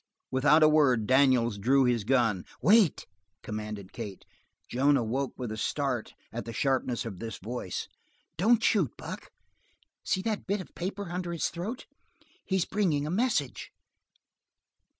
Without 0.31 0.63
a 0.63 0.67
word, 0.67 1.05
Daniels 1.05 1.59
drew 1.59 1.83
his 1.85 2.03
gun. 2.03 2.43
"Wait!" 2.59 3.05
commanded 3.43 3.93
Kate. 3.93 4.25
Joan 4.67 4.97
awoke 4.97 5.35
with 5.37 5.51
a 5.51 5.57
start 5.57 6.15
at 6.33 6.45
the 6.45 6.53
sharpness 6.53 7.05
of 7.05 7.19
this 7.19 7.37
voice. 7.37 7.87
"Don't 8.35 8.63
shoot, 8.63 8.97
Buck. 8.97 9.29
See 10.03 10.23
that 10.23 10.47
bit 10.47 10.59
of 10.59 10.73
paper 10.73 11.11
under 11.11 11.31
his 11.31 11.49
throat. 11.49 11.85
He's 12.43 12.65
bringing 12.65 13.05
a 13.05 13.11
message." 13.11 13.71